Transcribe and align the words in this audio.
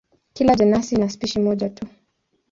Kila 0.33 0.53
jenasi 0.55 0.95
ina 0.95 1.09
spishi 1.09 1.39
moja 1.39 1.69
tu. 1.69 1.87